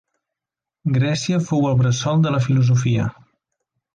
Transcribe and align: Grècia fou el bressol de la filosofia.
Grècia 0.95 1.41
fou 1.51 1.67
el 1.73 1.77
bressol 1.83 2.25
de 2.25 2.33
la 2.37 2.41
filosofia. 2.47 3.05